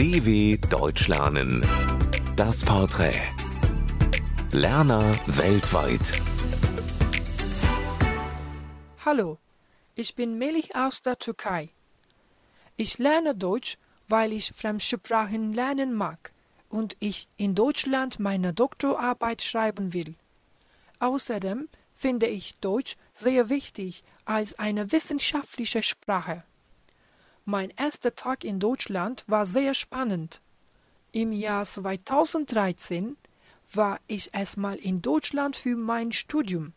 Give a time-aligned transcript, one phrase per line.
[0.00, 1.62] DW Deutsch lernen.
[2.34, 3.20] Das Porträt.
[4.50, 6.22] Lerner weltweit.
[9.04, 9.36] Hallo,
[9.94, 11.68] ich bin Melih aus der Türkei.
[12.78, 13.76] Ich lerne Deutsch,
[14.08, 16.32] weil ich Fremdsprachen lernen mag
[16.70, 20.14] und ich in Deutschland meine Doktorarbeit schreiben will.
[20.98, 26.42] Außerdem finde ich Deutsch sehr wichtig als eine wissenschaftliche Sprache.
[27.44, 30.40] Mein erster Tag in Deutschland war sehr spannend.
[31.12, 33.16] Im Jahr 2013
[33.72, 36.72] war ich erstmal in Deutschland für mein Studium.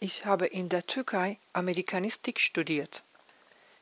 [0.00, 3.04] Ich habe in der Türkei Amerikanistik studiert.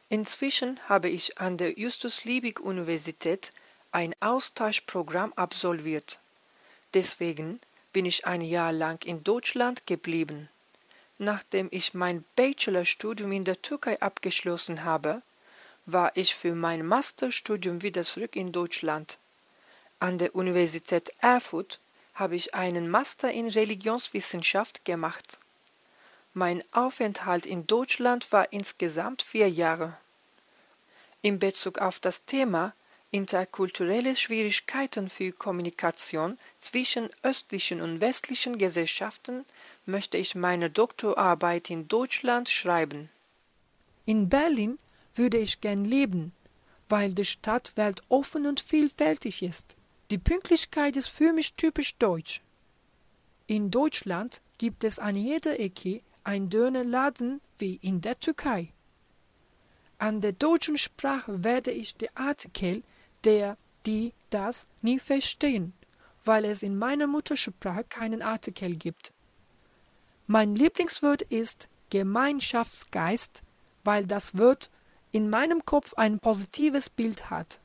[0.08, 3.50] Inzwischen habe ich an der Justus-Liebig-Universität
[3.92, 6.20] ein Austauschprogramm absolviert.
[6.94, 7.60] Deswegen
[7.92, 10.48] bin ich ein Jahr lang in Deutschland geblieben.
[11.18, 15.22] Nachdem ich mein Bachelorstudium in der Türkei abgeschlossen habe,
[15.86, 19.18] war ich für mein Masterstudium wieder zurück in Deutschland.
[19.98, 21.80] An der Universität Erfurt
[22.14, 25.38] habe ich einen Master in Religionswissenschaft gemacht.
[26.34, 29.96] Mein Aufenthalt in Deutschland war insgesamt vier Jahre.
[31.20, 32.74] In Bezug auf das Thema
[33.10, 39.44] interkulturelle Schwierigkeiten für Kommunikation zwischen östlichen und westlichen Gesellschaften
[39.84, 43.10] möchte ich meine Doktorarbeit in Deutschland schreiben.
[44.06, 44.78] In Berlin
[45.14, 46.32] würde ich gern leben,
[46.88, 49.76] weil die Stadt weltoffen und vielfältig ist.
[50.10, 52.42] Die Pünktlichkeit ist für mich typisch deutsch.
[53.46, 58.72] In Deutschland gibt es an jeder Ecke ein Dönerladen wie in der Türkei.
[59.98, 62.82] An der deutschen Sprache werde ich die Artikel
[63.24, 65.72] der, die, das nie verstehen,
[66.24, 69.12] weil es in meiner Muttersprache keinen Artikel gibt.
[70.26, 73.42] Mein Lieblingswort ist Gemeinschaftsgeist,
[73.84, 74.70] weil das Wort
[75.12, 77.60] in meinem Kopf ein positives Bild hat.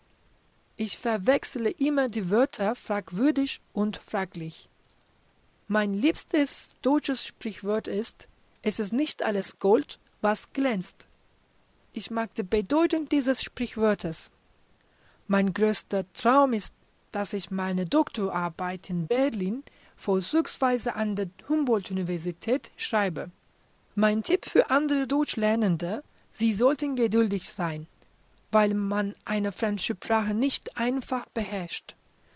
[0.76, 4.70] Ich verwechsle immer die Wörter fragwürdig und fraglich.
[5.68, 8.28] Mein liebstes deutsches Sprichwort ist,
[8.62, 11.08] es ist nicht alles Gold, was glänzt.
[11.94, 14.30] Ich mag die Bedeutung dieses Sprichwörters.
[15.28, 16.74] Mein größter Traum ist,
[17.12, 19.64] dass ich meine Doktorarbeit in Berlin
[19.96, 23.32] vorzugsweise an der Humboldt-Universität schreibe.
[23.96, 26.04] Mein Tipp für andere Deutschlernende
[26.40, 27.88] Sie sollten geduldig sein,
[28.52, 31.96] weil man eine Fremdsprache nicht einfach beherrscht.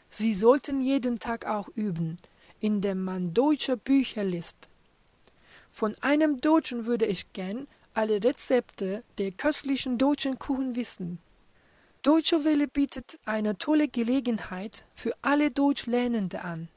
[0.09, 2.17] Sie sollten jeden Tag auch üben,
[2.59, 4.69] indem man deutsche Bücher liest.
[5.69, 11.19] Von einem Deutschen würde ich gern alle Rezepte der köstlichen deutschen Kuchen wissen.
[12.01, 16.69] Deutsche Welle bietet eine tolle Gelegenheit für alle Deutschlernende an.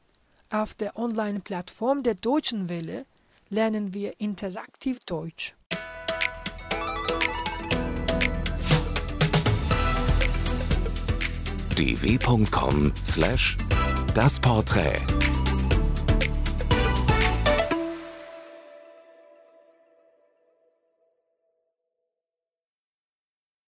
[0.50, 3.06] Auf der Online-Plattform der Deutschen Welle
[3.48, 5.54] lernen wir interaktiv Deutsch.
[11.84, 13.56] dw.com/das
[14.40, 15.43] Porträt